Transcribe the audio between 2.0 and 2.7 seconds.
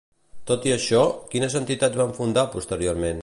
va fundar